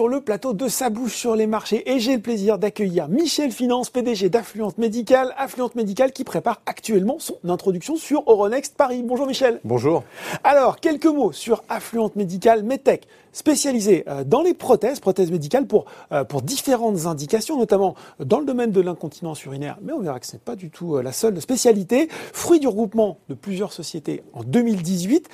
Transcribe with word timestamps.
Sur 0.00 0.08
le 0.08 0.22
plateau 0.22 0.54
de 0.54 0.66
Sa 0.66 0.88
bouche 0.88 1.14
sur 1.14 1.36
les 1.36 1.46
marchés 1.46 1.82
et 1.92 2.00
j'ai 2.00 2.16
le 2.16 2.22
plaisir 2.22 2.56
d'accueillir 2.56 3.06
Michel 3.08 3.52
Finance, 3.52 3.90
PDG 3.90 4.30
d'Affluente 4.30 4.78
Médicale, 4.78 5.34
Affluente 5.36 5.74
Médicale 5.74 6.12
qui 6.12 6.24
prépare 6.24 6.62
actuellement 6.64 7.18
son 7.18 7.36
introduction 7.46 7.96
sur 7.96 8.22
Euronext 8.26 8.78
Paris. 8.78 9.02
Bonjour 9.04 9.26
Michel. 9.26 9.60
Bonjour. 9.62 10.02
Alors, 10.42 10.80
quelques 10.80 11.04
mots 11.04 11.32
sur 11.32 11.62
Affluente 11.68 12.16
Médicale 12.16 12.62
Medtech, 12.62 13.06
spécialisée 13.34 14.04
euh, 14.08 14.24
dans 14.24 14.40
les 14.40 14.54
prothèses, 14.54 15.00
prothèses 15.00 15.30
médicales 15.30 15.66
pour, 15.66 15.84
euh, 16.12 16.24
pour 16.24 16.40
différentes 16.40 17.04
indications, 17.04 17.58
notamment 17.58 17.94
dans 18.20 18.40
le 18.40 18.46
domaine 18.46 18.70
de 18.70 18.80
l'incontinence 18.80 19.44
urinaire, 19.44 19.76
mais 19.82 19.92
on 19.92 20.00
verra 20.00 20.18
que 20.18 20.26
ce 20.26 20.32
n'est 20.32 20.42
pas 20.42 20.56
du 20.56 20.70
tout 20.70 20.96
euh, 20.96 21.02
la 21.02 21.12
seule 21.12 21.38
spécialité, 21.42 22.08
fruit 22.32 22.58
du 22.58 22.68
regroupement 22.68 23.18
de 23.28 23.34
plusieurs 23.34 23.74
sociétés 23.74 24.22
en 24.32 24.44
2018. 24.44 25.28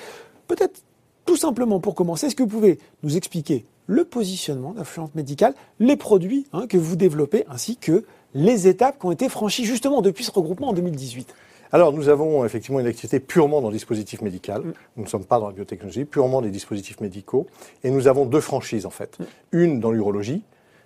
Peut-être 0.49 0.83
tout 1.25 1.37
simplement 1.37 1.79
pour 1.79 1.95
commencer, 1.95 2.27
est-ce 2.27 2.35
que 2.35 2.43
vous 2.43 2.49
pouvez 2.49 2.81
nous 3.05 3.17
expliquer 3.17 3.65
le 3.87 4.05
positionnement 4.05 4.73
d'Affluente 4.73 5.15
Médicale, 5.15 5.55
les 5.79 5.97
produits 5.97 6.47
hein, 6.53 6.67
que 6.67 6.77
vous 6.77 6.97
développez, 6.97 7.45
ainsi 7.49 7.77
que 7.77 8.05
les 8.35 8.69
étapes 8.69 8.99
qui 8.99 9.07
ont 9.07 9.13
été 9.13 9.29
franchies 9.29 9.65
justement 9.65 10.03
depuis 10.03 10.25
ce 10.25 10.31
regroupement 10.31 10.69
en 10.69 10.73
2018 10.73 11.35
alors, 11.73 11.93
nous 11.93 12.09
avons 12.09 12.45
effectivement 12.45 12.79
une 12.79 12.87
activité 12.87 13.19
purement 13.19 13.61
dans 13.61 13.69
le 13.69 13.75
dispositif 13.75 14.23
médical. 14.23 14.63
Mm. 14.63 14.73
Nous 14.97 15.05
ne 15.05 15.09
sommes 15.09 15.25
pas 15.25 15.41
dans 15.41 15.49
la 15.49 15.53
biotechnologie, 15.53 16.05
purement 16.05 16.41
des 16.41 16.51
dispositifs 16.51 17.01
médicaux. 17.01 17.49
Et 17.83 17.91
nous 17.91 18.07
avons 18.07 18.25
deux 18.25 18.41
franchises, 18.41 18.87
en 18.87 18.91
fait. 18.91 19.19
Mm. 19.19 19.25
Une 19.53 19.81
dans 19.81 19.91
l'urologie. 19.91 20.45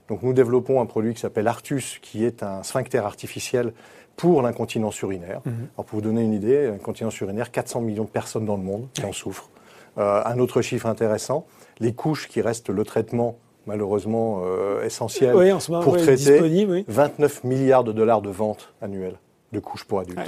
Donc, 0.08 0.22
nous 0.22 0.32
développons 0.32 0.80
un 0.80 0.86
produit 0.86 1.14
qui 1.14 1.20
s'appelle 1.20 1.48
Artus, 1.48 1.98
qui 2.00 2.25
est 2.25 2.42
un 2.42 2.62
sphincter 2.62 2.98
artificiel 2.98 3.72
pour 4.16 4.42
l'incontinence 4.42 5.00
urinaire. 5.03 5.41
Mm-hmm. 5.41 5.69
Alors, 5.77 5.84
pour 5.84 5.98
vous 5.98 6.00
donner 6.00 6.22
une 6.22 6.32
idée, 6.32 6.69
l'incontinence 6.69 7.20
urinaire, 7.20 7.50
400 7.50 7.82
millions 7.82 8.05
de 8.05 8.08
personnes 8.08 8.47
dans 8.47 8.56
le 8.56 8.62
monde 8.62 8.88
qui 8.94 9.05
en 9.05 9.12
souffrent. 9.12 9.50
Euh, 9.98 10.22
un 10.24 10.38
autre 10.38 10.62
chiffre 10.62 10.86
intéressant, 10.86 11.46
les 11.78 11.92
couches 11.94 12.28
qui 12.28 12.41
restent 12.41 12.70
le 12.70 12.84
traitement 12.84 13.38
malheureusement 13.66 14.42
euh, 14.44 14.84
essentiel 14.84 15.34
pour 15.82 15.97
traiter 15.97 16.84
29 16.88 17.44
milliards 17.44 17.84
de 17.84 17.92
dollars 17.92 18.22
de 18.22 18.30
ventes 18.30 18.72
annuelles 18.80 19.19
de 19.52 19.58
couches 19.58 19.84
pour 19.84 19.98
adultes. 19.98 20.19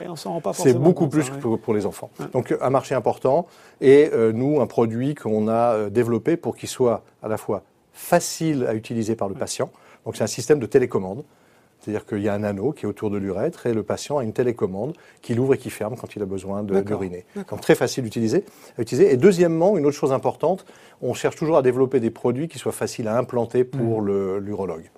C'est 0.52 0.74
beaucoup 0.74 1.08
plus 1.08 1.30
que 1.30 1.56
pour, 1.56 1.74
les 1.74 1.86
enfants. 1.86 2.10
Donc 2.32 2.54
un 2.60 2.70
marché 2.70 2.94
important 2.96 3.46
et 3.80 4.10
euh, 4.12 4.32
nous 4.32 4.60
un 4.60 4.66
produit 4.66 5.14
qu'on 5.14 5.48
a 5.48 5.88
développé 5.90 6.36
pour 6.36 6.56
qu'il 6.56 6.68
soit 6.68 7.04
à 7.22 7.28
la 7.28 7.36
fois 7.36 7.62
facile 7.92 8.66
à 8.66 8.74
utiliser 8.74 9.14
par 9.14 9.28
le 9.28 9.34
patient. 9.34 9.70
Donc 10.04 10.16
c'est 10.16 10.24
un 10.24 10.28
système 10.28 10.58
de 10.58 10.66
télécommande. 10.66 11.24
C'est-à-dire 11.82 12.06
qu'il 12.06 12.20
y 12.20 12.28
a 12.28 12.34
un 12.34 12.44
anneau 12.44 12.70
qui 12.70 12.84
est 12.84 12.88
autour 12.88 13.10
de 13.10 13.18
l'urètre 13.18 13.66
et 13.66 13.74
le 13.74 13.82
patient 13.82 14.18
a 14.18 14.22
une 14.22 14.32
télécommande 14.32 14.94
qui 15.20 15.34
l'ouvre 15.34 15.54
et 15.54 15.58
qui 15.58 15.68
ferme 15.68 15.96
quand 15.96 16.14
il 16.14 16.22
a 16.22 16.26
besoin 16.26 16.62
d'uriner. 16.62 17.24
Donc 17.50 17.60
très 17.60 17.74
facile 17.74 18.04
à 18.04 18.06
utiliser. 18.06 18.44
Et 18.78 19.16
deuxièmement, 19.16 19.76
une 19.76 19.84
autre 19.86 19.96
chose 19.96 20.12
importante, 20.12 20.64
on 21.00 21.12
cherche 21.12 21.34
toujours 21.34 21.56
à 21.56 21.62
développer 21.62 21.98
des 21.98 22.10
produits 22.10 22.46
qui 22.46 22.58
soient 22.58 22.72
faciles 22.72 23.08
à 23.08 23.18
implanter 23.18 23.64
pour 23.64 24.02
mmh. 24.02 24.38
l'urologue. 24.38 24.90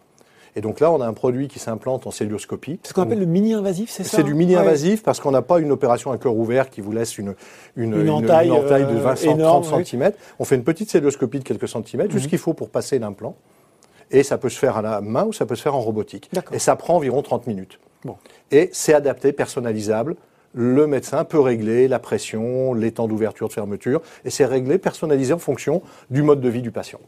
Et 0.56 0.60
donc 0.60 0.78
là, 0.78 0.92
on 0.92 1.00
a 1.00 1.06
un 1.06 1.14
produit 1.14 1.48
qui 1.48 1.58
s'implante 1.58 2.06
en 2.06 2.10
celluloscopie. 2.10 2.78
C'est 2.82 2.90
ce 2.90 2.94
qu'on 2.94 3.02
appelle 3.02 3.18
le 3.18 3.27
mini-invasif, 3.27 3.90
c'est 3.90 4.05
ça? 4.05 4.18
C'est 4.18 4.22
du 4.22 4.34
mini-invasif 4.34 5.02
parce 5.02 5.18
qu'on 5.18 5.32
n'a 5.32 5.42
pas 5.42 5.58
une 5.58 5.72
opération 5.72 6.12
à 6.12 6.18
cœur 6.18 6.36
ouvert 6.36 6.70
qui 6.70 6.80
vous 6.80 6.92
laisse 6.92 7.18
une, 7.18 7.34
une, 7.77 8.08
entaille, 8.08 8.50
de 8.50 8.98
20 8.98 9.27
euh, 9.27 9.36
30 9.36 9.84
cm. 9.84 10.12
On 10.38 10.44
fait 10.44 10.55
une 10.55 10.62
petite 10.62 10.90
celluloscopie 10.90 11.40
de 11.40 11.44
quelques 11.44 11.66
centimètres, 11.66 12.10
mmh. 12.10 12.12
juste 12.12 12.24
ce 12.24 12.28
qu'il 12.28 12.38
faut 12.38 12.55
pour 12.55 12.68
passer 12.68 12.98
l'implant. 12.98 13.34
Et 14.14 14.22
ça 14.22 14.38
peut 14.38 14.48
se 14.48 14.58
faire 14.58 14.76
à 14.76 14.82
la 14.82 15.00
main 15.00 15.24
ou 15.24 15.32
ça 15.32 15.44
peut 15.44 15.56
se 15.56 15.62
faire 15.62 15.74
en 15.74 15.80
robotique. 15.80 16.30
Et 16.52 16.60
ça 16.60 16.76
prend 16.76 16.96
environ 16.96 17.20
30 17.20 17.48
minutes. 17.48 17.80
Bon. 18.04 18.16
Et 18.52 18.70
c'est 18.72 18.94
adapté, 18.94 19.32
personnalisable. 19.32 20.14
Le 20.55 20.86
médecin 20.86 21.24
peut 21.24 21.40
régler 21.40 21.89
la 21.89 21.98
pression, 21.98 22.74
les 22.74 22.92
temps 22.92 23.08
d'ouverture, 23.08 23.48
de 23.48 23.52
fermeture, 23.52 24.02
et 24.24 24.30
c'est 24.30 24.46
réglé, 24.46 24.78
personnalisé 24.78 25.33
en 25.33 25.39
fonction 25.39 25.83
du 26.11 26.22
mode 26.22 26.40
de 26.40 26.48
vie 26.48 26.62
du 26.62 26.70
patient. 26.70 27.00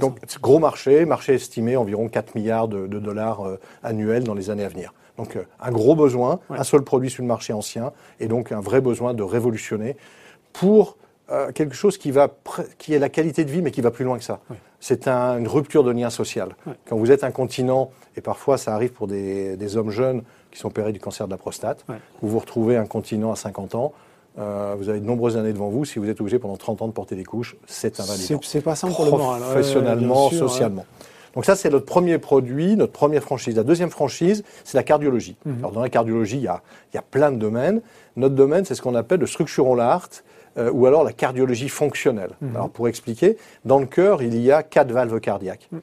Donc, 0.00 0.18
gros 0.40 0.58
marché, 0.58 1.04
marché 1.04 1.34
estimé 1.34 1.76
environ 1.76 2.08
4 2.08 2.34
milliards 2.34 2.68
de, 2.68 2.86
dollars 2.86 3.46
euh, 3.46 3.60
annuels 3.82 4.24
dans 4.24 4.34
les 4.34 4.48
années 4.48 4.64
à 4.64 4.68
venir. 4.68 4.94
Donc, 5.18 5.36
euh, 5.36 5.44
un 5.60 5.70
gros 5.70 5.94
besoin, 5.94 6.40
un 6.48 6.64
seul 6.64 6.82
produit 6.82 7.10
sur 7.10 7.22
le 7.22 7.28
marché 7.28 7.52
ancien, 7.52 7.92
et 8.18 8.26
donc 8.26 8.50
un 8.50 8.60
vrai 8.60 8.80
besoin 8.80 9.12
de 9.12 9.22
révolutionner 9.22 9.96
pour 10.54 10.96
euh, 11.32 11.52
quelque 11.52 11.74
chose 11.74 11.96
qui, 11.98 12.10
va 12.10 12.28
qui 12.78 12.94
est 12.94 12.98
la 12.98 13.08
qualité 13.08 13.44
de 13.44 13.50
vie, 13.50 13.62
mais 13.62 13.70
qui 13.70 13.80
va 13.80 13.90
plus 13.90 14.04
loin 14.04 14.18
que 14.18 14.24
ça. 14.24 14.40
C'est 14.80 15.06
une 15.08 15.46
rupture 15.46 15.84
de 15.84 15.90
lien 15.90 16.10
social. 16.10 16.56
Quand 16.88 16.96
vous 16.96 17.10
êtes 17.10 17.24
incontinent, 17.24 17.90
et 18.16 18.20
parfois 18.20 18.58
ça 18.58 18.74
arrive 18.74 18.92
pour 18.92 19.06
des, 19.06 19.76
hommes 19.76 19.90
jeunes 19.90 20.22
qui 20.50 20.58
sont 20.58 20.68
opérés 20.68 20.92
du 20.92 21.00
cancer 21.00 21.26
de 21.26 21.32
la 21.32 21.38
prostate, 21.38 21.84
vous 22.22 22.28
vous 22.28 22.38
retrouvez 22.38 22.76
incontinent 22.76 23.30
à 23.30 23.36
50 23.36 23.74
ans, 23.74 23.92
euh, 24.38 24.74
vous 24.78 24.88
avez 24.88 25.00
de 25.00 25.04
nombreuses 25.04 25.36
années 25.36 25.52
devant 25.52 25.68
vous. 25.68 25.84
Si 25.84 25.98
vous 25.98 26.08
êtes 26.08 26.20
obligé 26.20 26.38
pendant 26.38 26.56
30 26.56 26.82
ans 26.82 26.86
de 26.86 26.92
porter 26.92 27.16
des 27.16 27.24
couches, 27.24 27.56
c'est 27.66 28.00
invalidant. 28.00 28.40
C'est 28.42 28.60
pas 28.60 28.76
simple 28.76 28.94
pour 28.94 29.04
le 29.04 29.10
moral. 29.10 29.42
Professionnellement, 29.42 30.30
socialement. 30.30 30.86
Donc 31.34 31.44
ça, 31.44 31.56
c'est 31.56 31.70
notre 31.70 31.86
premier 31.86 32.18
produit, 32.18 32.76
notre 32.76 32.92
première 32.92 33.22
franchise. 33.22 33.56
La 33.56 33.62
deuxième 33.62 33.90
franchise, 33.90 34.44
c'est 34.64 34.76
la 34.76 34.82
cardiologie. 34.82 35.36
Mhm. 35.44 35.58
Alors 35.58 35.72
dans 35.72 35.80
la 35.80 35.88
cardiologie, 35.88 36.36
il 36.36 36.42
y, 36.42 36.48
a, 36.48 36.62
il 36.92 36.96
y 36.96 36.98
a 36.98 37.02
plein 37.02 37.30
de 37.30 37.36
domaines. 37.36 37.80
Notre 38.16 38.34
domaine, 38.34 38.64
c'est 38.64 38.74
ce 38.74 38.82
qu'on 38.82 38.94
appelle 38.94 39.20
le 39.20 39.26
structural 39.26 39.80
art, 39.80 40.08
euh, 40.58 40.70
ou 40.72 40.86
alors 40.86 41.04
la 41.04 41.12
cardiologie 41.12 41.68
fonctionnelle. 41.68 42.32
Mhm. 42.40 42.56
Alors 42.56 42.70
pour 42.70 42.88
expliquer, 42.88 43.36
dans 43.64 43.78
le 43.78 43.86
cœur, 43.86 44.22
il 44.22 44.40
y 44.40 44.50
a 44.50 44.62
quatre 44.62 44.92
valves 44.92 45.20
cardiaques. 45.20 45.68
Mhm. 45.70 45.80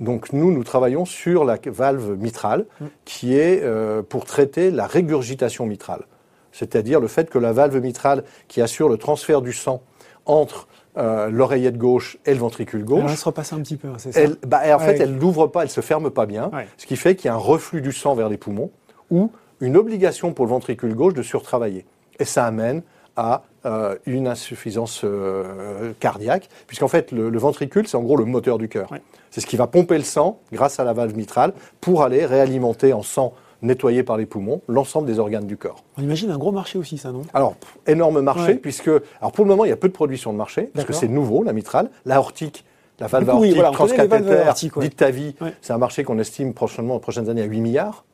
Donc 0.00 0.32
nous, 0.32 0.50
nous 0.50 0.64
travaillons 0.64 1.04
sur 1.04 1.44
la 1.44 1.58
valve 1.62 2.16
mitrale, 2.18 2.64
qui 3.04 3.36
est 3.36 3.60
euh, 3.62 4.02
pour 4.02 4.24
traiter 4.24 4.70
la 4.70 4.86
régurgitation 4.86 5.66
mitrale. 5.66 6.04
C'est-à-dire 6.52 7.00
le 7.00 7.06
fait 7.06 7.28
que 7.28 7.38
la 7.38 7.52
valve 7.52 7.76
mitrale, 7.80 8.24
qui 8.48 8.62
assure 8.62 8.88
le 8.88 8.96
transfert 8.96 9.42
du 9.42 9.52
sang 9.52 9.82
entre 10.24 10.68
euh, 10.96 11.30
l'oreillette 11.30 11.78
gauche 11.78 12.18
et 12.26 12.32
le 12.32 12.40
ventricule 12.40 12.84
gauche. 12.84 13.04
Elle 13.08 13.16
se 13.16 13.24
repasse 13.24 13.52
un 13.52 13.60
petit 13.60 13.76
peu, 13.76 13.88
c'est 13.98 14.12
ça 14.12 14.20
bah, 14.46 14.62
En 14.74 14.78
fait, 14.78 14.98
elle 15.00 15.16
n'ouvre 15.16 15.46
pas, 15.46 15.62
elle 15.62 15.70
se 15.70 15.80
ferme 15.80 16.10
pas 16.10 16.26
bien, 16.26 16.50
ce 16.76 16.86
qui 16.86 16.96
fait 16.96 17.14
qu'il 17.14 17.26
y 17.26 17.28
a 17.28 17.34
un 17.34 17.38
reflux 17.38 17.80
du 17.80 17.92
sang 17.92 18.14
vers 18.14 18.28
les 18.28 18.36
poumons 18.36 18.70
ou 19.10 19.30
une 19.60 19.76
obligation 19.76 20.32
pour 20.32 20.46
le 20.46 20.50
ventricule 20.50 20.94
gauche 20.94 21.14
de 21.14 21.22
surtravailler. 21.22 21.84
Et 22.18 22.24
ça 22.24 22.46
amène 22.46 22.82
à 23.16 23.42
euh, 23.66 23.96
une 24.06 24.26
insuffisance 24.26 25.02
euh, 25.04 25.92
cardiaque, 26.00 26.48
puisqu'en 26.66 26.88
fait, 26.88 27.12
le, 27.12 27.38
ventricule, 27.38 27.86
c'est 27.86 27.96
en 27.96 28.02
gros 28.02 28.16
le 28.16 28.24
moteur 28.24 28.56
du 28.56 28.68
cœur. 28.68 28.90
C'est 29.30 29.40
ce 29.40 29.46
qui 29.46 29.56
va 29.56 29.66
pomper 29.66 29.98
le 29.98 30.04
sang 30.04 30.40
grâce 30.52 30.80
à 30.80 30.84
la 30.84 30.92
valve 30.92 31.14
mitrale 31.14 31.52
pour 31.80 32.02
aller 32.02 32.24
réalimenter 32.24 32.92
en 32.92 33.02
sang 33.02 33.34
nettoyé 33.62 34.02
par 34.02 34.16
les 34.16 34.26
poumons 34.26 34.62
l'ensemble 34.68 35.06
des 35.06 35.18
organes 35.18 35.46
du 35.46 35.56
corps. 35.56 35.84
On 35.98 36.02
imagine 36.02 36.30
un 36.30 36.38
gros 36.38 36.52
marché 36.52 36.78
aussi, 36.78 36.98
ça, 36.98 37.12
non? 37.12 37.22
Alors, 37.34 37.56
énorme 37.86 38.20
marché, 38.20 38.54
puisque, 38.54 38.90
alors 39.20 39.32
pour 39.32 39.44
le 39.44 39.50
moment, 39.50 39.64
il 39.64 39.68
y 39.68 39.72
a 39.72 39.76
peu 39.76 39.88
de 39.88 39.92
produits 39.92 40.18
sur 40.18 40.32
le 40.32 40.38
marché, 40.38 40.70
parce 40.74 40.86
que 40.86 40.92
c'est 40.92 41.08
nouveau, 41.08 41.42
la 41.42 41.52
mitrale. 41.52 41.90
La 42.04 42.16
aortique, 42.16 42.64
la 42.98 43.06
valve 43.06 43.30
aortique 43.30 43.56
oui, 43.56 43.72
transcathéter, 43.72 44.70
dite 44.80 44.96
ta 44.96 45.10
vie, 45.10 45.34
c'est 45.62 45.72
un 45.72 45.78
marché 45.78 46.04
qu'on 46.04 46.18
estime 46.18 46.54
prochainement, 46.54 46.96
aux 46.96 47.00
prochaines 47.00 47.28
années 47.28 47.42
à 47.42 47.46
8 47.46 47.60
milliards. 47.60 48.04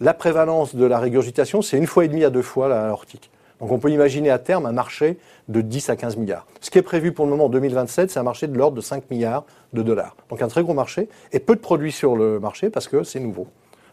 La 0.00 0.14
prévalence 0.14 0.74
de 0.74 0.86
la 0.86 0.98
régurgitation, 0.98 1.60
c'est 1.60 1.76
une 1.76 1.86
fois 1.86 2.04
et 2.04 2.08
demie 2.08 2.24
à 2.24 2.30
deux 2.30 2.42
fois 2.42 2.68
la 2.68 2.88
aortique. 2.88 3.30
Donc 3.60 3.70
on 3.70 3.78
peut 3.78 3.90
imaginer 3.90 4.30
à 4.30 4.38
terme 4.38 4.64
un 4.64 4.72
marché 4.72 5.18
de 5.48 5.60
10 5.60 5.90
à 5.90 5.96
15 5.96 6.16
milliards. 6.16 6.46
Ce 6.62 6.70
qui 6.70 6.78
est 6.78 6.82
prévu 6.82 7.12
pour 7.12 7.26
le 7.26 7.30
moment 7.30 7.46
en 7.46 7.48
2027, 7.50 8.10
c'est 8.10 8.18
un 8.18 8.22
marché 8.22 8.46
de 8.46 8.56
l'ordre 8.56 8.76
de 8.76 8.80
5 8.80 9.10
milliards 9.10 9.44
de 9.74 9.82
dollars. 9.82 10.16
Donc 10.30 10.40
un 10.40 10.48
très 10.48 10.62
gros 10.62 10.72
marché 10.72 11.08
et 11.32 11.40
peu 11.40 11.54
de 11.54 11.60
produits 11.60 11.92
sur 11.92 12.16
le 12.16 12.40
marché 12.40 12.70
parce 12.70 12.88
que 12.88 13.02
c'est 13.02 13.20
nouveau. 13.20 13.46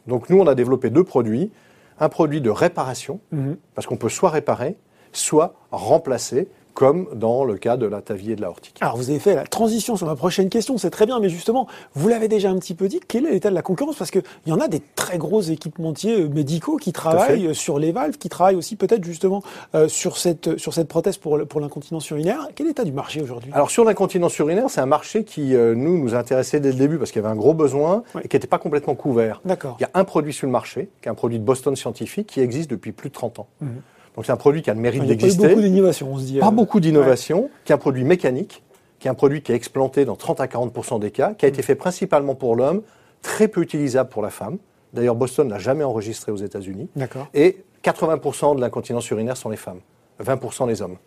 Donc 0.07 0.29
nous, 0.29 0.39
on 0.39 0.47
a 0.47 0.55
développé 0.55 0.89
deux 0.89 1.03
produits. 1.03 1.51
Un 1.99 2.09
produit 2.09 2.41
de 2.41 2.49
réparation, 2.51 3.19
mhm. 3.31 3.57
parce 3.73 3.87
qu'on 3.87 3.97
peut 3.97 4.09
soit 4.09 4.29
réparer, 4.29 4.77
soit 5.13 5.55
remplacer 5.71 6.47
comme 6.77 7.07
dans 7.15 7.43
le 7.43 7.57
cas 7.57 7.75
de 7.75 7.87
la 7.87 8.01
tavier 8.01 8.33
et 8.33 8.35
de 8.35 8.41
la 8.41 8.51
hortique. 8.51 8.77
Alors 8.81 8.97
vous 8.97 9.09
avez 9.09 9.17
fait 9.17 9.33
la 9.33 9.47
transition 9.47 9.95
sur 9.95 10.05
ma 10.05 10.15
prochaine 10.15 10.47
question, 10.47 10.77
c'est 10.77 10.91
très 10.91 11.07
bien, 11.07 11.19
mais 11.19 11.27
justement, 11.27 11.65
vous 11.95 12.07
l'avez 12.07 12.27
déjà 12.27 12.51
un 12.51 12.59
petit 12.59 12.75
peu 12.75 12.87
dit, 12.87 12.99
quel 13.07 13.25
est 13.25 13.31
l'état 13.31 13.49
de 13.49 13.55
la 13.55 13.63
concurrence? 13.63 13.95
Parce 13.95 14.11
qu'il 14.11 14.21
y 14.45 14.51
en 14.51 14.59
a 14.59 14.67
des 14.67 14.83
très 14.95 15.17
gros 15.17 15.41
équipementiers 15.41 16.21
euh, 16.21 16.29
médicaux 16.29 16.77
qui 16.77 16.93
travaillent 16.93 17.55
sur 17.55 17.79
les 17.79 17.91
valves, 17.91 18.19
qui 18.19 18.29
travaillent 18.29 18.57
aussi 18.57 18.75
peut-être 18.75 19.03
justement 19.03 19.41
euh, 19.73 19.87
sur, 19.87 20.17
cette, 20.17 20.59
sur 20.59 20.71
cette 20.71 20.87
prothèse 20.87 21.17
pour, 21.17 21.47
pour 21.47 21.61
l'incontinence 21.61 22.07
urinaire. 22.11 22.47
Quel 22.53 22.67
est 22.67 22.69
l'état 22.69 22.83
du 22.83 22.91
marché 22.91 23.23
aujourd'hui? 23.23 23.49
Alors 23.53 23.71
sur 23.71 23.83
l'incontinence 23.83 24.37
urinaire, 24.37 24.69
c'est 24.69 24.81
un 24.81 24.85
marché 24.85 25.23
qui 25.23 25.55
euh, 25.55 25.73
nous, 25.73 25.97
nous 25.97 26.13
intéressait 26.13 26.59
dès 26.59 26.73
le 26.73 26.77
début 26.77 26.99
parce 26.99 27.11
qu'il 27.11 27.23
y 27.23 27.25
avait 27.25 27.33
un 27.33 27.37
gros 27.37 27.55
besoin 27.55 28.03
et 28.23 28.27
qui 28.27 28.35
n'était 28.35 28.45
pas 28.45 28.59
complètement 28.59 28.93
couvert. 28.93 29.41
D'accord. 29.45 29.77
Il 29.79 29.81
y 29.81 29.85
a 29.87 29.91
un 29.95 30.03
produit 30.03 30.31
sur 30.31 30.45
le 30.45 30.51
marché, 30.51 30.89
qui 31.01 31.09
est 31.09 31.11
un 31.11 31.15
produit 31.15 31.39
de 31.39 31.43
Boston 31.43 31.75
Scientific, 31.75 32.27
qui 32.27 32.39
existe 32.39 32.69
depuis 32.69 32.91
plus 32.91 33.09
de 33.09 33.15
30 33.15 33.39
ans. 33.39 33.47
Mhm. 33.61 33.81
Donc 34.17 34.25
c'est 34.25 34.31
un 34.31 34.37
produit 34.37 34.63
qui 34.63 34.71
a 34.71 34.73
le 34.73 34.79
mérite 34.79 35.03
d'exister. 35.05 35.43
Pas 35.43 35.49
beaucoup 35.49 35.61
d'innovation, 35.61 36.09
on 36.11 36.17
se 36.17 36.23
dit. 36.25 36.39
Pas 36.39 36.47
euh, 36.47 36.51
beaucoup 36.51 36.79
d'innovation, 36.79 37.51
qui 37.63 37.71
est 37.71 37.75
un 37.75 37.77
produit 37.77 38.03
mécanique, 38.03 38.63
qui 38.99 39.07
est 39.07 39.11
un 39.11 39.13
produit 39.13 39.43
qui 39.43 39.51
est 39.51 39.55
explanté 39.55 40.05
dans 40.05 40.15
30 40.15 40.41
à 40.41 40.47
40% 40.47 40.99
des 40.99 41.11
cas, 41.11 41.35
qui 41.35 41.45
a 41.45 41.47
été 41.47 41.61
fait 41.61 41.75
principalement 41.75 42.33
pour 42.33 42.55
l'homme, 42.55 42.81
très 43.21 43.47
peu 43.47 43.61
utilisable 43.61 44.09
pour 44.09 44.23
la 44.23 44.31
femme. 44.31 44.57
D'ailleurs, 44.91 45.13
Boston 45.13 45.47
n'a 45.47 45.59
jamais 45.59 45.83
enregistré 45.83 46.31
aux 46.31 46.37
États-Unis. 46.37 46.89
D'accord. 46.95 47.27
Et 47.35 47.63
80% 47.83 48.55
de 48.55 48.61
l'incontinence 48.61 49.07
urinaire 49.11 49.37
sont 49.37 49.49
les 49.49 49.57
femmes, 49.57 49.81
20% 50.23 50.67
les 50.67 50.81
hommes. 50.81 50.97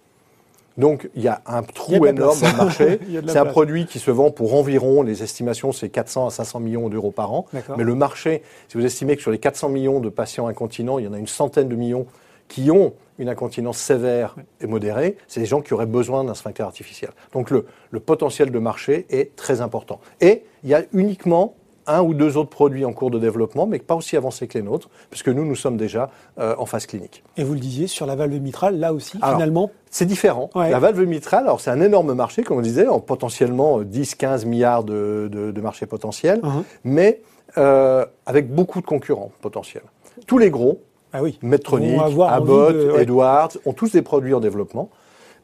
Donc 0.79 1.11
il 1.17 1.23
y 1.23 1.29
a 1.29 1.43
un 1.47 1.65
trou 1.65 2.07
énorme 2.07 2.39
dans 2.41 2.49
le 2.49 2.57
marché. 2.57 3.01
c'est 3.27 3.39
un 3.39 3.45
produit 3.45 3.87
qui 3.87 3.99
se 3.99 4.12
vend 4.12 4.31
pour 4.31 4.55
environ, 4.55 5.03
les 5.03 5.25
estimations, 5.25 5.73
c'est 5.73 5.89
400 5.89 6.29
à 6.29 6.31
500 6.31 6.61
millions 6.61 6.89
d'euros 6.89 7.11
par 7.11 7.33
an. 7.33 7.47
Mais 7.77 7.83
le 7.83 7.97
marché, 7.97 8.43
si 8.69 8.79
vous 8.79 8.85
estimez 8.85 9.17
que 9.17 9.23
sur 9.23 9.33
les 9.33 9.39
400 9.39 9.69
millions 9.69 9.99
de 9.99 10.09
patients 10.11 10.47
incontinents, 10.47 11.01
il 11.01 11.07
y 11.07 11.09
en 11.09 11.12
a 11.12 11.19
une 11.19 11.27
centaine 11.27 11.69
de 11.69 11.75
millions 11.75 12.07
qui 12.50 12.70
ont 12.70 12.93
une 13.19 13.29
incontinence 13.29 13.79
sévère 13.79 14.35
et 14.61 14.67
modérée, 14.67 15.17
c'est 15.29 15.41
des 15.41 15.47
gens 15.47 15.61
qui 15.61 15.73
auraient 15.73 15.87
besoin 15.87 16.25
d'un 16.25 16.35
sphincter 16.35 16.62
artificiel. 16.62 17.12
Donc 17.32 17.50
le, 17.50 17.67
le 17.91 18.00
potentiel 18.00 18.50
de 18.50 18.58
marché 18.58 19.06
est 19.08 19.37
très 19.37 19.61
important. 19.61 20.00
Et 20.20 20.43
il 20.64 20.70
y 20.70 20.75
a 20.75 20.82
uniquement 20.93 21.55
un 21.87 22.02
ou 22.02 22.14
deux 22.14 22.37
autres 22.37 22.50
produits 22.50 22.85
en 22.85 22.93
cours 22.93 23.11
de 23.11 23.19
développement, 23.19 23.67
mais 23.67 23.79
pas 23.79 23.94
aussi 23.94 24.17
avancés 24.17 24.47
que 24.47 24.56
les 24.56 24.64
nôtres, 24.64 24.88
puisque 25.11 25.29
nous, 25.29 25.44
nous 25.44 25.56
sommes 25.56 25.76
déjà 25.76 26.11
euh, 26.38 26.55
en 26.58 26.67
phase 26.67 26.87
clinique. 26.87 27.23
Et 27.37 27.44
vous 27.44 27.55
le 27.55 27.61
disiez, 27.61 27.87
sur 27.87 28.06
la 28.06 28.17
valve 28.17 28.41
mitrale, 28.41 28.79
là 28.79 28.93
aussi, 28.93 29.19
finalement 29.19 29.70
C'est 29.91 30.06
différent. 30.06 30.50
La 30.55 30.79
valve 30.79 31.02
mitrale, 31.02 31.44
alors 31.44 31.61
c'est 31.61 31.70
un 31.70 31.81
énorme 31.81 32.14
marché, 32.14 32.43
comme 32.43 32.58
on 32.58 32.62
disait, 32.62 32.87
en 32.87 33.00
potentiellement 33.00 33.82
10-15 33.82 34.47
milliards 34.47 34.85
de, 34.85 35.29
de, 35.31 35.61
marchés 35.61 35.87
potentiels, 35.87 36.41
uh-huh. 36.41 36.62
mais 36.85 37.23
euh, 37.58 38.06
avec 38.26 38.52
beaucoup 38.52 38.81
de 38.81 38.87
concurrents 38.87 39.32
potentiels. 39.41 39.82
Tous 40.26 40.38
les 40.38 40.50
gros, 40.50 40.81
ah 41.12 41.23
oui. 41.23 41.39
Medtronic, 41.43 41.99
Abbott, 42.29 42.77
Edwards, 42.99 43.51
ont 43.65 43.73
tous 43.73 43.93
des 43.93 44.03
produits 44.03 44.35
en 44.35 44.41
développement. 44.41 44.91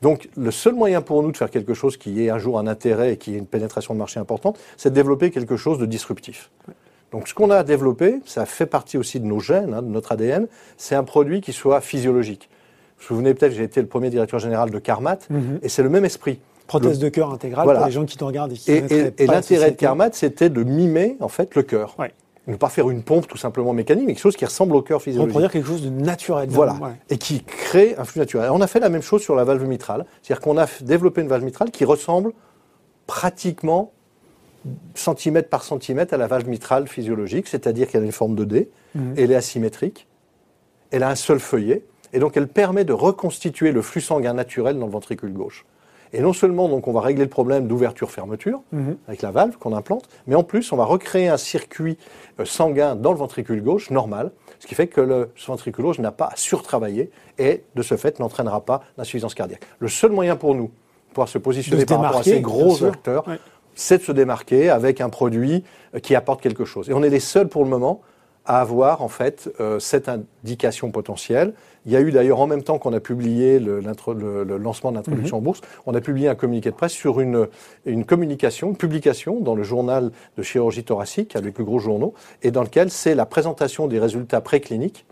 Donc 0.03 0.29
le 0.37 0.51
seul 0.51 0.75
moyen 0.75 1.01
pour 1.01 1.23
nous 1.23 1.33
de 1.33 1.37
faire 1.37 1.51
quelque 1.51 1.75
chose 1.75 1.97
qui 1.97 2.23
ait 2.23 2.31
un 2.31 2.39
jour 2.39 2.59
un 2.59 2.67
intérêt 2.67 3.15
et 3.15 3.17
qui 3.17 3.35
ait 3.35 3.39
une 3.39 3.47
pénétration 3.47 3.95
de 3.95 3.99
marché 3.99 4.21
importante, 4.21 4.59
c'est 4.77 4.91
de 4.91 4.95
développer 4.95 5.31
quelque 5.31 5.57
chose 5.57 5.79
de 5.79 5.87
disruptif. 5.87 6.51
Donc 7.13 7.29
ce 7.29 7.35
qu'on 7.35 7.51
a 7.51 7.63
développé, 7.63 8.21
ça 8.27 8.47
fait 8.47 8.67
partie 8.67 8.99
aussi 8.99 9.21
de 9.21 9.25
nos 9.25 9.41
gènes, 9.41 9.73
hein, 9.75 9.83
de 9.83 9.89
notre 9.89 10.13
ADN, 10.13 10.49
c'est 10.77 10.95
un 10.95 11.05
produit 11.05 11.41
qui 11.41 11.53
soit 11.53 11.81
physiologique. 11.81 12.49
Vous 12.99 13.03
vous 13.03 13.09
souvenez 13.09 13.35
peut-être, 13.35 13.53
j'ai 13.53 13.63
été 13.63 13.81
le 13.81 13.87
premier 13.87 14.11
directeur 14.11 14.39
général 14.39 14.71
de 14.71 14.79
Carmat, 14.79 15.19
mhm. 15.31 15.61
et 15.63 15.69
c'est 15.69 15.83
le 15.83 15.89
même 15.89 16.05
esprit. 16.05 16.41
Prothèse 16.67 16.99
de 16.99 17.09
cœur 17.09 17.33
intégrale 17.33 17.65
pour 17.65 17.87
les 17.87 17.93
gens 17.93 18.05
qui 18.05 18.17
te 18.17 18.25
regardent 18.25 18.53
et 18.53 18.57
qui 18.57 18.73
Et, 18.73 19.13
et 19.19 19.27
l'intérêt 19.27 19.71
de 19.71 19.77
Carmat, 19.77 20.11
c'était 20.13 20.51
de 20.51 20.63
mimer 20.65 21.17
en 21.21 21.29
fait 21.29 21.55
le 21.55 21.63
cœur. 21.63 21.95
Ouais 21.99 22.13
ne 22.47 22.57
pas 22.57 22.69
faire 22.69 22.91
une 22.91 23.03
pompe 23.03 23.27
tout 23.27 23.37
simplement 23.37 23.73
mécanique, 23.73 24.07
mais 24.07 24.13
quelque 24.13 24.23
chose 24.23 24.37
qui 24.37 24.45
ressemble 24.45 24.77
au 24.77 24.83
cœur 24.83 25.03
physiologique. 25.03 25.31
On 25.31 25.33
pourrait 25.33 25.45
dire 25.45 25.53
quelque 25.53 25.67
chose 25.67 25.83
de 25.83 25.91
naturel. 25.91 26.49
Voilà. 26.49 26.77
Et 27.11 27.19
qui 27.19 27.43
crée 27.43 27.97
un 27.99 28.05
flux 28.05 28.21
naturel. 28.21 28.51
on 28.53 28.61
a 28.61 28.67
fait 28.67 28.81
la 28.81 28.89
même 28.89 29.03
chose 29.03 29.23
sur 29.23 29.35
la 29.35 29.45
valve 29.45 29.67
mitrale. 29.67 30.07
C'est-à-dire 30.23 30.43
qu'on 30.43 30.57
a 30.57 30.67
développé 30.83 31.23
une 31.23 31.29
valve 31.29 31.45
mitrale 31.45 31.71
qui 31.71 31.85
ressemble 31.85 32.33
pratiquement 33.07 33.93
centimètre 34.95 35.49
par 35.49 35.63
centimètre 35.63 36.15
à 36.15 36.17
la 36.17 36.27
valve 36.27 36.49
mitrale 36.49 36.89
physiologique, 36.89 37.47
c'est-à-dire 37.49 37.89
qu'elle 37.89 38.03
a 38.03 38.07
une 38.07 38.13
forme 38.13 38.35
de 38.35 38.45
D, 38.45 38.69
mhm. 38.95 39.15
elle 39.17 39.31
est 39.31 39.37
asymétrique, 39.37 40.07
elle 40.91 41.03
a 41.03 41.09
un 41.09 41.15
seul 41.15 41.39
feuillet, 41.39 41.85
et 42.13 42.19
donc 42.19 42.37
elle 42.37 42.49
permet 42.49 42.85
de 42.85 42.93
reconstituer 42.93 43.73
le 43.73 43.83
flux 43.83 44.01
sanguin 44.01 44.33
naturel 44.33 44.79
dans 44.79 44.87
le 44.87 44.93
ventricule 44.93 45.33
gauche. 45.33 45.65
Et 46.13 46.21
non 46.21 46.33
seulement 46.33 46.69
donc 46.69 46.89
on 46.89 46.93
va 46.93 47.01
régler 47.01 47.25
le 47.25 47.31
problème 47.31 47.67
d'ouverture-fermeture 47.67 48.63
mhm. 48.73 48.97
avec 49.09 49.23
la 49.23 49.31
valve 49.31 49.57
qu'on 49.57 49.75
implante, 49.75 50.09
mais 50.27 50.35
en 50.35 50.43
plus 50.43 50.73
on 50.73 50.77
va 50.77 50.85
recréer 50.85 51.29
un 51.29 51.37
circuit 51.37 51.99
euh, 52.41 52.45
sanguin 52.45 52.97
dans 52.97 53.13
le 53.13 53.19
ventricule 53.19 53.63
gauche 53.63 53.91
normal, 53.91 54.31
ce 54.59 54.67
qui 54.67 54.75
fait 54.75 54.87
que 54.87 55.01
le 55.01 55.31
ventricule 55.47 55.85
gauche 55.85 55.99
n'a 55.99 56.13
pas 56.13 56.27
à 56.27 56.37
surtravailler 56.37 57.11
et 57.39 57.65
de 57.75 57.83
ce 57.83 57.97
fait 57.97 58.19
n'entraînera 58.21 58.61
pas 58.61 58.83
d'insuffisance 58.97 59.35
cardiaque. 59.35 59.63
Le 59.79 59.89
seul 59.89 60.13
moyen 60.13 60.37
pour 60.37 60.55
nous 60.55 60.67
de 60.67 61.15
pouvoir 61.15 61.29
se 61.29 61.39
positionner 61.39 61.85
par 61.87 62.01
rapport 62.01 62.21
à 62.21 62.23
ces 62.23 62.41
gros 62.41 62.85
acteurs, 62.85 63.25
c'est 63.75 63.99
de 63.99 64.03
se 64.03 64.13
démarquer 64.13 64.71
avec 64.71 65.01
un 65.01 65.11
produit 65.11 65.63
euh, 65.95 66.01
qui 66.01 66.15
apporte 66.15 66.41
quelque 66.41 66.65
chose. 66.65 66.91
Et 66.91 66.95
on 66.95 67.03
est 67.03 67.11
les 67.11 67.21
seuls 67.21 67.49
pour 67.49 67.63
le 67.63 67.71
moment 67.71 68.01
à 68.47 68.61
avoir 68.61 69.03
en 69.03 69.09
fait 69.09 69.51
euh, 69.61 69.79
cette 69.79 70.09
indication 70.09 70.91
potentielle. 70.91 71.53
Il 71.87 71.93
y 71.93 71.97
a 71.97 72.01
eu 72.01 72.11
d'ailleurs 72.11 72.41
en 72.41 72.47
même 72.47 72.63
temps 72.63 72.79
qu'on 72.79 72.93
a 72.93 73.01
publié 73.01 73.61
le, 73.61 73.81
lancement 73.81 74.91
de 74.91 74.97
l'introduction 74.97 75.37
en 75.37 75.41
mhm. 75.41 75.45
bourse, 75.45 75.61
on 75.87 75.95
a 75.95 76.01
publié 76.01 76.29
un 76.29 76.35
communiqué 76.35 76.71
de 76.71 76.75
presse 76.75 76.93
sur 76.93 77.21
une, 77.21 77.47
une 77.87 78.05
communication, 78.05 78.71
une 78.71 78.77
publication 78.77 79.41
dans 79.41 79.55
le 79.55 79.63
journal 79.63 80.11
de 80.37 80.43
chirurgie 80.43 80.85
thoracique, 80.85 81.37
un 81.37 81.41
des 81.41 81.53
plus 81.53 81.65
gros 81.65 81.79
journaux, 81.79 82.13
et 82.43 82.51
dans 82.51 82.63
lequel 82.63 82.91
c'est 82.91 83.15
la 83.15 83.25
présentation 83.25 83.87
des 83.87 84.01
résultats 84.01 84.41
précliniques 84.41 85.07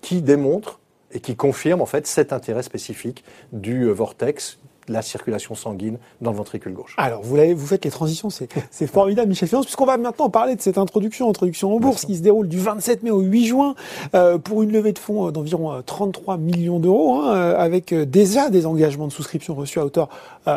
qui 0.00 0.22
démontrent 0.22 0.80
et 1.12 1.20
qui 1.20 1.36
confirment 1.36 1.82
en 1.82 1.86
fait 1.86 2.06
cet 2.06 2.32
intérêt 2.32 2.62
spécifique 2.62 3.24
du 3.52 3.82
euh, 3.82 3.92
vortex 3.92 4.58
la 4.90 5.02
circulation 5.02 5.54
sanguine 5.54 5.98
dans 6.20 6.32
le 6.32 6.36
ventricule 6.36 6.74
gauche. 6.74 6.94
Alors, 6.98 7.22
vous, 7.22 7.36
vous 7.54 7.66
faites 7.66 7.84
les 7.84 7.90
transitions, 7.90 8.28
c'est 8.28 8.86
formidable, 8.86 9.28
Michel 9.28 9.48
Finance, 9.48 9.64
puisqu'on 9.64 9.86
va 9.86 9.96
maintenant 9.96 10.28
parler 10.28 10.56
de 10.56 10.60
cette 10.60 10.78
introduction, 10.78 11.28
introduction 11.28 11.74
en 11.74 11.78
bourse, 11.78 12.04
qui 12.04 12.16
se 12.16 12.22
déroule 12.22 12.48
du 12.48 12.58
27 12.58 13.02
mai 13.02 13.10
au 13.10 13.20
8 13.20 13.46
juin, 13.46 13.74
euh, 14.14 14.38
pour 14.38 14.62
une 14.62 14.72
levée 14.72 14.92
de 14.92 14.98
fonds 14.98 15.28
euh, 15.28 15.30
d'environ 15.30 15.80
33 15.84 16.34
euh, 16.34 16.38
millions 16.38 16.80
d'euros, 16.80 17.14
hein, 17.14 17.30
avec 17.56 17.94
déjà 17.94 18.50
des 18.50 18.66
engagements 18.66 19.06
de 19.06 19.12
souscription 19.12 19.54
reçus 19.54 19.78
à 19.78 19.84
hauteur 19.84 20.08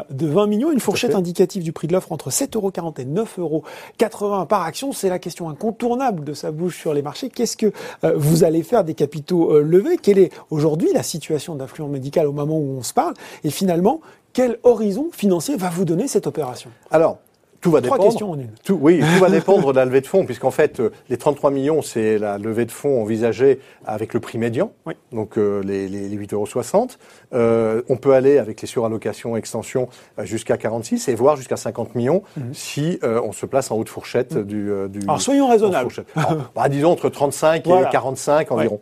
de 0.10 0.28
20 0.28 0.48
millions, 0.48 0.72
une 0.72 0.80
fourchette 0.80 1.14
indicative 1.14 1.64
du 1.64 1.72
prix 1.72 1.88
de 1.88 1.94
l'offre 1.94 2.12
entre 2.12 2.32
7,40 2.32 2.56
euros 2.58 2.72
et 2.98 3.06
9,80 3.06 3.40
euros 3.40 4.46
par 4.46 4.64
action. 4.64 4.92
C'est 4.92 5.10
la 5.10 5.20
question 5.20 5.50
incontournable 5.50 6.24
de 6.24 6.34
sa 6.34 6.52
bouche 6.52 6.80
sur 6.80 6.94
les 6.94 7.02
marchés. 7.02 7.30
Qu'est-ce 7.30 7.58
que 7.58 7.72
vous 8.16 8.44
allez 8.44 8.64
faire 8.64 8.84
des 8.84 8.94
capitaux 8.94 9.60
levés? 9.60 9.98
Quelle 10.02 10.20
est 10.20 10.32
aujourd'hui 10.50 10.90
la 10.94 11.04
situation 11.04 11.56
d'influence 11.56 11.92
médicale 11.92 12.28
au 12.28 12.32
moment 12.32 12.58
où 12.58 12.78
on 12.78 12.84
se 12.84 12.94
parle? 12.94 13.14
Et 13.44 13.50
finalement, 13.50 14.02
quel 14.34 14.60
horizon 14.64 15.10
financier 15.12 15.56
va 15.56 15.70
vous 15.70 15.86
donner 15.86 16.08
cette 16.08 16.28
opération? 16.28 16.72
Alors, 16.92 17.20
tout 17.64 17.72
va 17.72 17.82
Trois 17.82 17.98
dépendre. 17.98 18.10
questions 18.10 18.32
en 18.32 18.38
une. 18.38 18.50
Tout, 18.66 18.78
oui, 18.82 19.00
tout 19.00 19.22
va 19.22 19.30
dépendre 19.32 19.72
de 19.72 19.78
la 19.78 19.86
levée 19.86 20.02
de 20.02 20.08
fonds, 20.08 20.26
puisqu'en 20.26 20.52
fait, 20.52 20.82
euh, 20.82 20.92
les 21.08 21.16
33 21.16 21.50
millions, 21.50 21.82
c'est 21.82 22.18
la 22.18 22.38
levée 22.38 22.66
de 22.66 22.72
fonds 22.72 23.02
envisagée 23.02 23.62
avec 23.86 24.14
le 24.14 24.20
prix 24.20 24.38
médian, 24.38 24.74
oui. 24.86 24.96
donc 25.14 25.38
euh, 25.38 25.64
les, 25.64 25.88
les, 25.88 26.10
8,60 26.10 26.34
euros. 26.34 26.88
Euh, 27.34 27.82
on 27.88 27.96
peut 27.96 28.14
aller 28.14 28.38
avec 28.38 28.60
les 28.60 28.68
surallocations, 28.68 29.38
extensions, 29.38 29.88
jusqu'à 30.24 30.58
46 30.58 31.08
et 31.08 31.16
voire 31.16 31.38
jusqu'à 31.38 31.56
50 31.56 31.96
millions 31.96 32.24
mhm. 32.36 32.54
si 32.54 33.00
on 33.02 33.32
se 33.32 33.46
place 33.46 33.72
en 33.72 33.78
haute 33.78 33.90
fourchette 33.90 34.36
mhm. 34.36 34.44
du, 34.44 34.72
du, 34.90 35.00
Alors 35.04 35.22
soyons 35.22 35.48
raisonnables. 35.48 35.94
bah, 36.56 36.68
disons 36.68 36.92
entre 36.92 37.08
35 37.08 37.66
et 37.66 37.72
45 37.92 38.52
environ. 38.52 38.82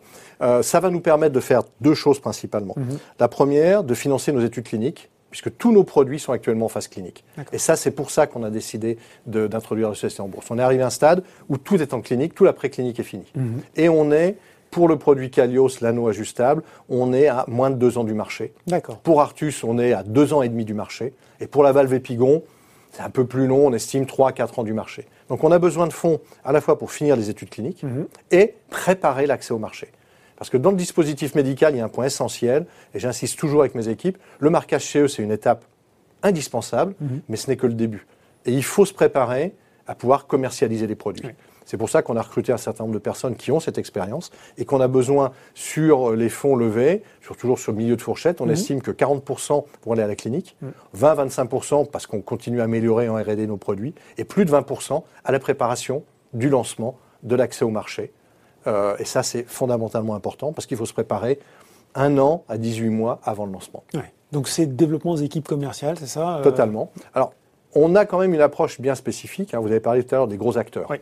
ça 0.62 0.80
va 0.80 0.90
nous 0.90 1.00
permettre 1.00 1.34
de 1.34 1.40
faire 1.40 1.62
deux 1.80 1.94
choses 1.94 2.18
principalement. 2.18 2.74
Mhm. 2.76 2.98
La 3.20 3.28
première, 3.28 3.84
de 3.84 3.94
financer 3.94 4.32
nos 4.32 4.40
études 4.40 4.64
cliniques 4.64 5.08
puisque 5.32 5.56
tous 5.56 5.72
nos 5.72 5.82
produits 5.82 6.20
sont 6.20 6.32
actuellement 6.32 6.66
en 6.66 6.68
phase 6.68 6.88
clinique. 6.88 7.24
Et 7.52 7.58
ça, 7.58 7.74
c'est 7.74 7.90
pour 7.90 8.10
ça 8.10 8.26
qu'on 8.26 8.42
a 8.44 8.50
décidé 8.50 8.98
d'introduire 9.26 9.88
le 9.88 9.94
CST 9.94 10.20
en 10.20 10.28
bourse. 10.28 10.50
On 10.50 10.58
est 10.58 10.62
arrivé 10.62 10.82
à 10.82 10.88
un 10.88 10.90
stade 10.90 11.24
où 11.48 11.56
tout 11.56 11.80
est 11.80 11.94
en 11.94 12.02
clinique, 12.02 12.34
tout 12.34 12.44
l'après-clinique 12.44 13.00
est 13.00 13.04
fini. 13.04 13.24
Mhm. 13.34 13.62
Et 13.76 13.88
on 13.88 14.12
est, 14.12 14.36
pour 14.70 14.88
le 14.88 14.98
produit 14.98 15.30
Calios, 15.30 15.70
l'anneau 15.80 16.06
ajustable, 16.06 16.62
on 16.90 17.14
est 17.14 17.28
à 17.28 17.46
moins 17.48 17.70
de 17.70 17.76
deux 17.76 17.96
ans 17.96 18.04
du 18.04 18.12
marché. 18.12 18.52
Pour 19.02 19.22
Artus, 19.22 19.64
on 19.64 19.78
est 19.78 19.94
à 19.94 20.02
deux 20.02 20.34
ans 20.34 20.42
et 20.42 20.50
demi 20.50 20.66
du 20.66 20.74
marché. 20.74 21.14
Et 21.40 21.46
pour 21.46 21.62
la 21.62 21.72
valve 21.72 21.94
Épigon, 21.94 22.42
c'est 22.92 23.02
un 23.02 23.10
peu 23.10 23.24
plus 23.24 23.46
long, 23.46 23.68
on 23.68 23.72
estime 23.72 24.04
3 24.04 24.28
à 24.28 24.32
4 24.32 24.58
ans 24.58 24.64
du 24.64 24.74
marché. 24.74 25.06
Donc 25.30 25.44
on 25.44 25.50
a 25.50 25.58
besoin 25.58 25.86
de 25.86 25.94
fonds 25.94 26.20
à 26.44 26.52
la 26.52 26.60
fois 26.60 26.78
pour 26.78 26.92
finir 26.92 27.16
les 27.16 27.30
études 27.30 27.48
cliniques 27.48 27.84
mhm. 27.84 28.06
et 28.30 28.54
préparer 28.68 29.26
l'accès 29.26 29.54
au 29.54 29.58
marché. 29.58 29.88
Parce 30.42 30.50
que 30.50 30.56
dans 30.56 30.72
le 30.72 30.76
dispositif 30.76 31.36
médical, 31.36 31.72
il 31.72 31.78
y 31.78 31.80
a 31.80 31.84
un 31.84 31.88
point 31.88 32.06
essentiel, 32.06 32.66
et 32.94 32.98
j'insiste 32.98 33.38
toujours 33.38 33.60
avec 33.60 33.76
mes 33.76 33.86
équipes, 33.86 34.18
le 34.40 34.50
marquage 34.50 34.84
CE, 34.90 35.06
c'est 35.06 35.22
une 35.22 35.30
étape 35.30 35.64
indispensable, 36.24 36.96
mhm. 37.00 37.20
mais 37.28 37.36
ce 37.36 37.48
n'est 37.48 37.56
que 37.56 37.68
le 37.68 37.74
début. 37.74 38.08
Et 38.44 38.52
il 38.52 38.64
faut 38.64 38.84
se 38.84 38.92
préparer 38.92 39.54
à 39.86 39.94
pouvoir 39.94 40.26
commercialiser 40.26 40.88
les 40.88 40.96
produits. 40.96 41.28
C'est 41.64 41.76
pour 41.76 41.88
ça 41.88 42.02
qu'on 42.02 42.16
a 42.16 42.22
recruté 42.22 42.50
un 42.50 42.56
certain 42.56 42.82
nombre 42.82 42.94
de 42.94 42.98
personnes 42.98 43.36
qui 43.36 43.52
ont 43.52 43.60
cette 43.60 43.78
expérience 43.78 44.32
et 44.58 44.64
qu'on 44.64 44.80
a 44.80 44.88
besoin 44.88 45.30
sur 45.54 46.10
les 46.10 46.28
fonds 46.28 46.56
levés, 46.56 47.04
sur, 47.20 47.36
toujours 47.36 47.60
sur 47.60 47.70
le 47.70 47.78
milieu 47.78 47.94
de 47.94 48.02
fourchette, 48.02 48.40
on 48.40 48.46
mhm. 48.46 48.52
estime 48.52 48.82
que 48.82 48.90
40% 48.90 49.64
vont 49.84 49.92
aller 49.92 50.02
à 50.02 50.08
la 50.08 50.16
clinique, 50.16 50.56
20-25% 50.98 51.88
parce 51.88 52.08
qu'on 52.08 52.20
continue 52.20 52.60
à 52.60 52.64
améliorer 52.64 53.08
en 53.08 53.14
R&D 53.14 53.46
nos 53.46 53.58
produits, 53.58 53.94
et 54.18 54.24
plus 54.24 54.44
de 54.44 54.50
20% 54.50 55.04
à 55.24 55.30
la 55.30 55.38
préparation 55.38 56.02
du 56.32 56.48
lancement, 56.48 56.98
de 57.22 57.36
l'accès 57.36 57.64
au 57.64 57.70
marché 57.70 58.10
euh, 58.66 58.96
et 58.98 59.04
ça, 59.04 59.22
c'est 59.22 59.44
fondamentalement 59.48 60.14
important 60.14 60.52
parce 60.52 60.66
qu'il 60.66 60.76
faut 60.76 60.86
se 60.86 60.92
préparer 60.92 61.38
un 61.94 62.18
an 62.18 62.44
à 62.48 62.58
18 62.58 62.88
mois 62.88 63.20
avant 63.24 63.46
le 63.46 63.52
lancement. 63.52 63.84
Donc 64.32 64.48
c'est 64.48 64.66
développement 64.66 65.14
des 65.14 65.24
équipes 65.24 65.46
commerciales, 65.46 65.98
c'est 65.98 66.06
ça 66.06 66.38
euh? 66.38 66.42
Totalement. 66.42 66.90
Alors, 67.14 67.34
on 67.74 67.94
a 67.94 68.06
quand 68.06 68.18
même 68.18 68.32
une 68.32 68.40
approche 68.40 68.80
bien 68.80 68.94
spécifique. 68.94 69.52
Hein. 69.52 69.60
Vous 69.60 69.68
avez 69.68 69.80
parlé 69.80 70.02
tout 70.02 70.14
à 70.14 70.18
l'heure 70.18 70.28
des 70.28 70.38
gros 70.38 70.56
acteurs. 70.56 70.86
Oui. 70.90 70.98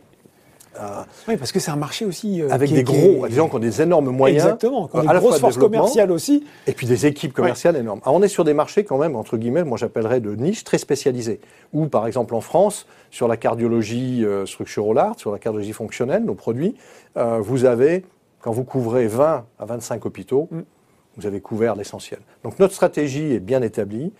Euh, 0.79 1.03
oui, 1.27 1.37
parce 1.37 1.51
que 1.51 1.59
c'est 1.59 1.71
un 1.71 1.75
marché 1.75 2.05
aussi. 2.05 2.41
Euh, 2.41 2.49
avec 2.49 2.71
des 2.71 2.83
gros, 2.83 3.27
des 3.27 3.35
gens 3.35 3.49
qui 3.49 3.55
ont 3.55 3.59
des 3.59 3.81
énormes 3.81 4.09
moyens. 4.09 4.43
Exactement, 4.45 4.87
qui 4.87 4.97
ont 4.97 5.01
des 5.01 5.07
grosses 5.07 5.39
forces 5.39 5.57
commerciales 5.57 6.11
aussi. 6.11 6.45
Et 6.67 6.73
puis 6.73 6.87
des 6.87 7.05
équipes 7.05 7.33
commerciales 7.33 7.75
énormes. 7.75 7.99
Alors 8.03 8.15
on 8.15 8.21
est 8.21 8.29
sur 8.29 8.43
des 8.43 8.53
marchés 8.53 8.83
quand 8.83 8.97
même, 8.97 9.15
entre 9.15 9.37
guillemets, 9.37 9.63
moi 9.63 9.77
j'appellerais 9.77 10.21
de 10.21 10.33
niche 10.35 10.63
très 10.63 10.77
spécialisés. 10.77 11.41
Ou 11.73 11.87
par 11.87 12.07
exemple 12.07 12.35
en 12.35 12.41
France, 12.41 12.85
sur 13.09 13.27
la 13.27 13.37
cardiologie 13.37 14.23
euh, 14.25 14.45
structural 14.45 14.97
art, 14.97 15.19
sur 15.19 15.31
la 15.31 15.39
cardiologie 15.39 15.73
fonctionnelle, 15.73 16.23
nos 16.23 16.35
produits, 16.35 16.75
euh, 17.17 17.39
vous 17.41 17.65
avez, 17.65 18.05
quand 18.39 18.51
vous 18.51 18.63
couvrez 18.63 19.07
20 19.07 19.45
à 19.59 19.65
25 19.65 20.05
hôpitaux, 20.05 20.47
mm. 20.51 20.61
vous 21.17 21.25
avez 21.27 21.41
couvert 21.41 21.75
l'essentiel. 21.75 22.19
Donc 22.43 22.59
notre 22.59 22.73
stratégie 22.73 23.33
est 23.33 23.39
bien 23.39 23.61
établie. 23.61 24.13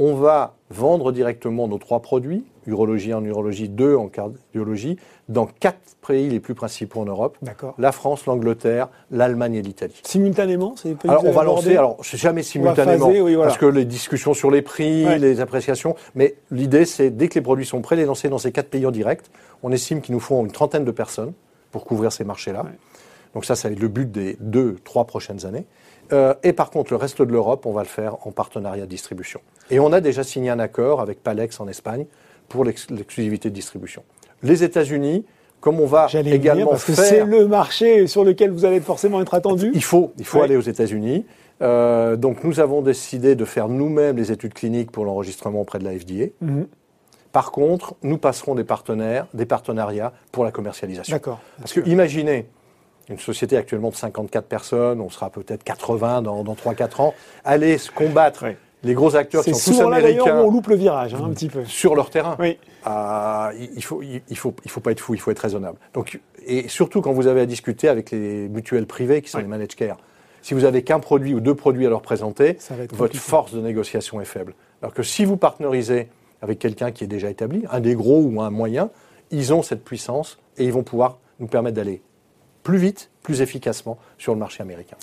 On 0.00 0.14
va 0.14 0.54
vendre 0.70 1.10
directement 1.10 1.66
nos 1.66 1.78
trois 1.78 2.00
produits, 2.00 2.44
urologie 2.66 3.14
en 3.14 3.24
urologie, 3.24 3.68
deux 3.68 3.96
en 3.96 4.08
cardiologie, 4.08 4.96
dans 5.28 5.46
quatre 5.46 5.96
pays 6.06 6.28
les 6.28 6.38
plus 6.38 6.54
principaux 6.54 7.00
en 7.00 7.04
Europe. 7.06 7.36
La 7.78 7.90
France, 7.90 8.26
l'Angleterre, 8.26 8.88
l'Allemagne 9.10 9.54
et 9.54 9.62
l'Italie. 9.62 10.00
Simultanément 10.04 10.74
c'est 10.76 10.96
Alors 11.04 11.24
on 11.24 11.32
va 11.32 11.42
lancer, 11.42 11.76
alors 11.76 11.96
c'est 12.02 12.16
jamais 12.16 12.42
simultanément, 12.42 13.10
parce 13.38 13.58
que 13.58 13.66
les 13.66 13.84
discussions 13.84 14.34
sur 14.34 14.50
les 14.50 14.62
prix, 14.62 15.18
les 15.18 15.40
appréciations, 15.40 15.96
mais 16.14 16.36
l'idée 16.50 16.84
c'est 16.84 17.10
dès 17.10 17.28
que 17.28 17.34
les 17.34 17.42
produits 17.42 17.66
sont 17.66 17.80
prêts, 17.80 17.96
les 17.96 18.04
lancer 18.04 18.28
dans 18.28 18.38
ces 18.38 18.52
quatre 18.52 18.70
pays 18.70 18.86
en 18.86 18.90
direct. 18.92 19.30
On 19.62 19.72
estime 19.72 20.00
qu'il 20.00 20.14
nous 20.14 20.20
faut 20.20 20.40
une 20.40 20.52
trentaine 20.52 20.84
de 20.84 20.92
personnes 20.92 21.32
pour 21.72 21.84
couvrir 21.84 22.12
ces 22.12 22.24
marchés-là. 22.24 22.64
Donc 23.34 23.44
ça, 23.44 23.56
ça 23.56 23.68
va 23.68 23.72
être 23.72 23.80
le 23.80 23.88
but 23.88 24.10
des 24.10 24.36
deux, 24.40 24.76
trois 24.84 25.04
prochaines 25.04 25.44
années. 25.44 25.66
Euh, 26.12 26.34
et 26.42 26.52
par 26.52 26.70
contre, 26.70 26.92
le 26.92 26.96
reste 26.96 27.20
de 27.22 27.32
l'Europe, 27.32 27.66
on 27.66 27.72
va 27.72 27.82
le 27.82 27.88
faire 27.88 28.26
en 28.26 28.30
partenariat 28.30 28.84
de 28.84 28.90
distribution. 28.90 29.40
Et 29.70 29.80
on 29.80 29.92
a 29.92 30.00
déjà 30.00 30.24
signé 30.24 30.50
un 30.50 30.58
accord 30.58 31.00
avec 31.00 31.22
Palex 31.22 31.60
en 31.60 31.68
Espagne 31.68 32.06
pour 32.48 32.64
l'exclusivité 32.64 33.50
de 33.50 33.54
distribution. 33.54 34.02
Les 34.42 34.64
États-Unis, 34.64 35.24
comme 35.60 35.80
on 35.80 35.86
va 35.86 36.06
également 36.12 36.70
parce 36.70 36.84
faire, 36.84 36.96
que 36.96 37.02
c'est 37.02 37.24
le 37.24 37.46
marché 37.48 38.06
sur 38.06 38.24
lequel 38.24 38.50
vous 38.50 38.64
allez 38.64 38.80
forcément 38.80 39.20
être 39.20 39.34
attendu. 39.34 39.70
Il 39.74 39.82
faut, 39.82 40.12
il 40.18 40.24
faut 40.24 40.40
aller 40.40 40.56
aux 40.56 40.60
États-Unis. 40.60 41.26
Euh, 41.60 42.16
donc 42.16 42.44
nous 42.44 42.60
avons 42.60 42.82
décidé 42.82 43.34
de 43.34 43.44
faire 43.44 43.68
nous-mêmes 43.68 44.16
les 44.16 44.30
études 44.30 44.54
cliniques 44.54 44.92
pour 44.92 45.04
l'enregistrement 45.04 45.60
auprès 45.60 45.78
de 45.78 45.84
la 45.84 45.98
FDA. 45.98 46.26
Mhm. 46.40 46.68
Par 47.32 47.50
contre, 47.50 47.94
nous 48.02 48.16
passerons 48.16 48.54
des 48.54 48.64
partenaires, 48.64 49.26
des 49.34 49.44
partenariats 49.44 50.12
pour 50.32 50.44
la 50.44 50.52
commercialisation. 50.52 51.14
D'accord. 51.14 51.40
Parce 51.58 51.72
que 51.72 51.86
imaginez 51.86 52.46
une 53.08 53.18
société 53.18 53.56
actuellement 53.56 53.90
de 53.90 53.96
54 53.96 54.46
personnes, 54.46 55.00
on 55.00 55.10
sera 55.10 55.30
peut-être 55.30 55.64
80 55.64 56.22
dans, 56.22 56.44
dans 56.44 56.54
3-4 56.54 57.02
ans, 57.02 57.14
aller 57.44 57.78
se 57.78 57.90
combattre. 57.90 58.44
les 58.82 58.94
gros 58.94 59.16
acteurs 59.16 59.44
qui 59.44 59.54
sont 59.54 59.72
tous 59.72 59.80
américains. 59.80 60.40
on 60.40 60.50
loupe 60.50 60.68
le 60.68 60.76
virage 60.76 61.14
hein, 61.14 61.22
un 61.24 61.30
petit 61.30 61.48
peu 61.48 61.64
sur 61.64 61.94
leur 61.94 62.10
terrain. 62.10 62.36
Oui. 62.38 62.58
Ah, 62.84 63.50
il 63.58 63.82
faut, 63.82 64.02
il 64.02 64.36
faut, 64.36 64.54
il 64.64 64.70
faut 64.70 64.80
pas 64.80 64.92
être 64.92 65.00
fou, 65.00 65.14
il 65.14 65.20
faut 65.20 65.30
être 65.30 65.38
raisonnable. 65.38 65.78
Donc, 65.94 66.20
et 66.46 66.68
surtout 66.68 67.00
quand 67.00 67.12
vous 67.12 67.26
avez 67.26 67.40
à 67.40 67.46
discuter 67.46 67.88
avec 67.88 68.10
les 68.10 68.48
mutuelles 68.48 68.86
privées 68.86 69.22
qui 69.22 69.30
sont 69.30 69.38
les 69.38 69.44
managed 69.44 69.74
care. 69.74 69.98
Si 70.40 70.54
vous 70.54 70.64
avez 70.64 70.82
qu'un 70.82 71.00
produit 71.00 71.34
ou 71.34 71.40
deux 71.40 71.54
produits 71.54 71.86
à 71.86 71.90
leur 71.90 72.00
présenter, 72.00 72.56
votre 72.92 73.16
force 73.16 73.52
de 73.52 73.60
négociation 73.60 74.20
est 74.20 74.24
faible. 74.24 74.54
Alors 74.80 74.94
que 74.94 75.02
si 75.02 75.24
vous 75.24 75.36
partnerisez 75.36 76.08
avec 76.40 76.58
quelqu'un 76.58 76.92
qui 76.92 77.04
est 77.04 77.08
déjà 77.08 77.28
établi, 77.28 77.64
un 77.70 77.80
des 77.80 77.94
gros 77.94 78.20
ou 78.20 78.40
un 78.40 78.50
moyen, 78.50 78.90
ils 79.30 79.52
ont 79.52 79.62
cette 79.62 79.84
puissance 79.84 80.38
et 80.56 80.64
ils 80.64 80.72
vont 80.72 80.84
pouvoir 80.84 81.18
nous 81.40 81.48
permettre 81.48 81.76
d'aller 81.76 82.00
plus 82.68 82.76
vite, 82.76 83.08
plus 83.22 83.40
efficacement 83.40 83.96
sur 84.18 84.34
le 84.34 84.38
marché 84.38 84.60
américain. 84.60 84.98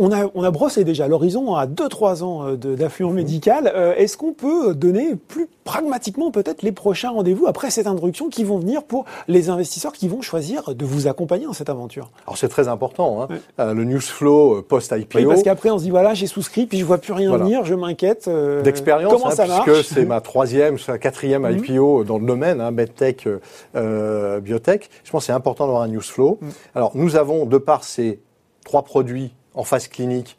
On 0.00 0.12
a, 0.12 0.30
on 0.34 0.44
a 0.44 0.50
brossé 0.52 0.84
déjà 0.84 1.08
l'horizon 1.08 1.56
à 1.56 1.66
2-3 1.66 2.22
ans 2.22 2.46
euh, 2.46 2.56
d'affluence 2.56 3.12
médicale. 3.12 3.72
Euh, 3.74 3.94
est-ce 3.96 4.16
qu'on 4.16 4.32
peut 4.32 4.72
donner 4.72 5.16
plus 5.16 5.48
pragmatiquement 5.64 6.30
peut-être 6.30 6.62
les 6.62 6.70
prochains 6.70 7.10
rendez-vous 7.10 7.48
après 7.48 7.70
cette 7.70 7.88
introduction 7.88 8.28
qui 8.28 8.44
vont 8.44 8.58
venir 8.58 8.84
pour 8.84 9.06
les 9.26 9.50
investisseurs 9.50 9.92
qui 9.92 10.06
vont 10.06 10.22
choisir 10.22 10.72
de 10.72 10.84
vous 10.84 11.08
accompagner 11.08 11.46
dans 11.46 11.52
cette 11.52 11.68
aventure? 11.68 12.10
Alors 12.28 12.38
c'est 12.38 12.48
très 12.48 12.68
important, 12.68 13.22
hein. 13.22 13.28
euh, 13.58 13.74
le 13.74 13.84
news 13.84 14.00
flow 14.00 14.62
post-IPO. 14.62 15.18
Oui, 15.18 15.26
parce 15.26 15.42
qu'après 15.42 15.70
on 15.70 15.78
se 15.78 15.82
dit 15.82 15.90
voilà 15.90 16.14
j'ai 16.14 16.28
souscrit 16.28 16.66
puis 16.66 16.78
je 16.78 16.84
vois 16.84 16.98
plus 16.98 17.12
rien 17.12 17.36
venir, 17.36 17.64
je 17.64 17.74
m'inquiète. 17.74 18.30
D'expérience, 18.62 19.12
comment 19.12 19.26
hein, 19.26 19.34
ça 19.34 19.46
marche? 19.46 19.64
puisque 19.64 19.84
c'est 19.84 20.04
ma 20.04 20.20
troisième, 20.20 20.76
ma 20.86 20.98
quatrième 20.98 21.42
mhm. 21.42 21.64
IPO 21.64 22.04
dans 22.04 22.18
le 22.18 22.26
domaine, 22.26 22.60
hein, 22.60 22.70
medtech, 22.70 23.26
biotech. 23.74 24.90
Je 25.02 25.10
pense 25.10 25.22
que 25.22 25.26
c'est 25.26 25.32
important 25.32 25.66
d'avoir 25.66 25.82
un 25.82 25.88
news 25.88 26.00
flow. 26.00 26.38
Mhm. 26.40 26.48
Alors 26.76 26.92
nous 26.94 27.16
avons 27.16 27.46
de 27.46 27.58
par 27.58 27.82
ces 27.82 28.20
trois 28.64 28.82
produits 28.82 29.32
en 29.58 29.64
phase 29.64 29.88
clinique, 29.88 30.38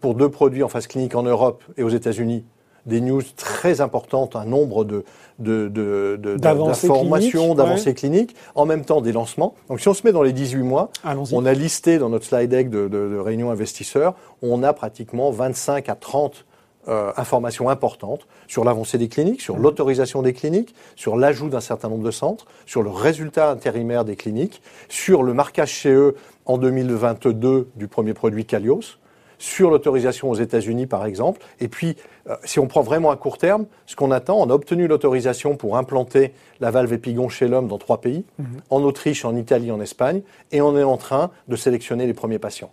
pour 0.00 0.14
deux 0.14 0.28
produits 0.28 0.62
en 0.62 0.68
phase 0.68 0.88
clinique 0.88 1.14
en 1.14 1.22
Europe 1.22 1.64
et 1.78 1.82
aux 1.82 1.88
États-Unis, 1.88 2.44
des 2.84 3.00
news 3.00 3.22
très 3.36 3.80
importantes, 3.80 4.36
un 4.36 4.44
nombre 4.44 4.84
de, 4.84 5.04
d'informations, 5.38 7.54
d'avancées 7.54 7.94
cliniques, 7.94 8.36
en 8.54 8.66
même 8.66 8.84
temps 8.84 9.00
des 9.00 9.12
lancements. 9.12 9.54
Donc 9.68 9.80
si 9.80 9.88
on 9.88 9.94
se 9.94 10.02
met 10.04 10.12
dans 10.12 10.22
les 10.22 10.32
18 10.32 10.62
mois, 10.62 10.90
on 11.32 11.46
a 11.46 11.52
listé 11.52 11.98
dans 11.98 12.08
notre 12.08 12.24
slide 12.24 12.50
deck 12.50 12.70
de, 12.70 12.88
de, 12.88 13.18
réunion 13.18 13.50
investisseurs, 13.50 14.14
on 14.42 14.64
a 14.64 14.72
pratiquement 14.72 15.30
25 15.30 15.88
à 15.88 15.94
30 15.94 16.44
euh, 16.88 17.12
informations 17.18 17.68
importantes 17.68 18.26
sur 18.48 18.64
l'avancée 18.64 18.96
des 18.96 19.08
cliniques, 19.08 19.42
sur 19.42 19.58
mmh. 19.58 19.62
l'autorisation 19.62 20.22
des 20.22 20.32
cliniques, 20.32 20.74
sur 20.96 21.14
l'ajout 21.16 21.50
d'un 21.50 21.60
certain 21.60 21.90
nombre 21.90 22.04
de 22.04 22.10
centres, 22.10 22.46
sur 22.64 22.82
le 22.82 22.88
résultat 22.88 23.50
intérimaire 23.50 24.06
des 24.06 24.16
cliniques, 24.16 24.62
sur 24.88 25.22
le 25.22 25.34
marquage 25.34 25.70
chez 25.70 25.92
eux 25.92 26.16
en 26.46 26.56
2022 26.56 27.68
du 27.76 27.86
premier 27.86 28.14
produit 28.14 28.46
Calios, 28.46 28.96
sur 29.36 29.70
l'autorisation 29.70 30.30
aux 30.30 30.34
États-Unis 30.34 30.86
par 30.86 31.04
exemple. 31.04 31.42
Et 31.60 31.68
puis, 31.68 31.96
euh, 32.30 32.36
si 32.44 32.58
on 32.58 32.66
prend 32.66 32.80
vraiment 32.80 33.10
à 33.10 33.16
court 33.16 33.36
terme, 33.36 33.66
ce 33.84 33.94
qu'on 33.94 34.10
attend, 34.10 34.38
on 34.40 34.48
a 34.48 34.54
obtenu 34.54 34.88
l'autorisation 34.88 35.56
pour 35.56 35.76
implanter 35.76 36.32
la 36.60 36.70
valve 36.70 36.94
épigon 36.94 37.28
chez 37.28 37.46
l'homme 37.46 37.68
dans 37.68 37.78
trois 37.78 38.00
pays, 38.00 38.24
mmh. 38.38 38.44
en 38.70 38.82
Autriche, 38.82 39.26
en 39.26 39.36
Italie, 39.36 39.70
en 39.70 39.82
Espagne, 39.82 40.22
et 40.50 40.62
on 40.62 40.78
est 40.78 40.82
en 40.82 40.96
train 40.96 41.30
de 41.46 41.56
sélectionner 41.56 42.06
les 42.06 42.14
premiers 42.14 42.38
patients. 42.38 42.72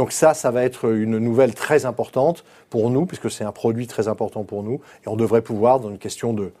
Donc 0.00 0.12
ça, 0.12 0.32
ça 0.32 0.50
va 0.50 0.64
être 0.64 0.90
une 0.90 1.18
nouvelle 1.18 1.54
très 1.54 1.84
importante 1.84 2.42
pour 2.70 2.88
nous, 2.88 3.04
puisque 3.04 3.30
c'est 3.30 3.44
un 3.44 3.52
produit 3.52 3.86
très 3.86 4.08
important 4.08 4.44
pour 4.44 4.62
nous, 4.62 4.80
et 5.04 5.08
on 5.08 5.14
devrait 5.14 5.42
pouvoir, 5.42 5.78
dans 5.78 5.90
une 5.90 5.98
question 5.98 6.32
de, 6.32 6.52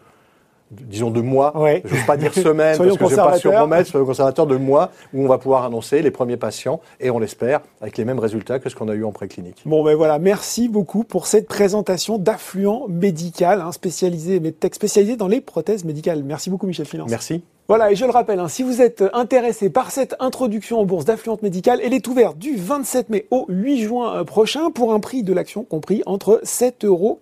disons 0.70 1.10
de 1.10 1.22
mois, 1.22 1.54
je 1.56 1.88
ne 1.88 2.00
veux 2.00 2.06
pas 2.06 2.18
dire 2.18 2.34
semaine, 2.34 2.76
parce 2.76 2.86
que 2.86 2.94
je 2.98 3.02
ne 3.02 3.08
vais 3.08 3.16
pas 3.16 3.38
surpromettre, 3.38 3.96
le 3.96 4.04
conservateur 4.04 4.46
de 4.46 4.56
mois, 4.56 4.90
où 5.14 5.24
on 5.24 5.26
va 5.26 5.38
pouvoir 5.38 5.64
annoncer 5.64 6.02
les 6.02 6.10
premiers 6.10 6.36
patients, 6.36 6.82
et 7.00 7.10
on 7.10 7.18
l'espère, 7.18 7.60
avec 7.80 7.96
les 7.96 8.04
mêmes 8.04 8.18
résultats 8.18 8.58
que 8.58 8.68
ce 8.68 8.76
qu'on 8.76 8.90
a 8.90 8.94
eu 8.94 9.04
en 9.04 9.12
préclinique. 9.12 9.62
Bon, 9.64 9.82
ben 9.82 9.96
voilà, 9.96 10.18
merci 10.18 10.68
beaucoup 10.68 11.02
pour 11.02 11.26
cette 11.26 11.48
présentation 11.48 12.18
d'affluent 12.18 12.88
médical, 12.90 13.62
hein, 13.62 13.72
spécialisé, 13.72 14.38
textes 14.52 14.80
spécialisé 14.80 15.16
dans 15.16 15.28
les 15.28 15.40
prothèses 15.40 15.86
médicales. 15.86 16.22
Merci 16.24 16.50
beaucoup, 16.50 16.66
Michel 16.66 16.84
Finance. 16.84 17.08
Merci. 17.08 17.42
Voilà, 17.70 17.92
et 17.92 17.94
je 17.94 18.04
le 18.04 18.10
rappelle, 18.10 18.40
hein, 18.40 18.48
si 18.48 18.64
vous 18.64 18.82
êtes 18.82 19.04
intéressé 19.12 19.70
par 19.70 19.92
cette 19.92 20.16
introduction 20.18 20.80
en 20.80 20.84
bourse 20.84 21.04
d'affluente 21.04 21.42
médicale, 21.42 21.78
elle 21.84 21.94
est 21.94 22.08
ouverte 22.08 22.36
du 22.36 22.56
27 22.56 23.10
mai 23.10 23.28
au 23.30 23.46
8 23.48 23.82
juin 23.82 24.12
euh, 24.12 24.24
prochain 24.24 24.72
pour 24.72 24.92
un 24.92 24.98
prix 24.98 25.22
de 25.22 25.32
l'action 25.32 25.62
compris 25.62 26.02
entre 26.04 26.40
7,40 26.42 26.86
euros 26.86 27.20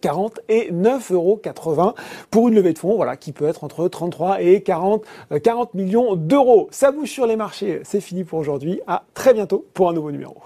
et 0.49 0.73
9,80 0.73 1.13
euros 1.13 1.43
pour 2.31 2.49
une 2.49 2.55
levée 2.55 2.73
de 2.73 2.79
fonds, 2.79 2.97
voilà, 2.97 3.19
qui 3.19 3.33
peut 3.33 3.47
être 3.47 3.63
entre 3.63 3.87
33 3.89 4.41
et 4.41 4.63
40, 4.63 5.05
40 5.43 5.69
euh, 5.69 5.79
millions 5.79 6.17
d'euros. 6.17 6.69
Ça 6.71 6.93
bouge 6.93 7.11
sur 7.11 7.27
les 7.27 7.37
marchés, 7.37 7.83
c'est 7.85 8.01
fini 8.01 8.25
pour 8.25 8.39
aujourd'hui. 8.39 8.81
À 8.87 9.03
très 9.13 9.35
bientôt 9.35 9.67
pour 9.75 9.91
un 9.91 9.93
nouveau 9.93 10.13
numéro. 10.13 10.37